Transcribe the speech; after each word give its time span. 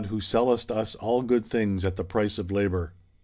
who 0.09 0.19
sellest 0.19 0.71
us 0.71 0.95
all 0.95 1.21
good 1.21 1.45
things 1.45 1.85
at 1.85 1.95
the 1.95 2.03
price 2.03 2.39
of 2.39 2.49
labor. 2.49 2.91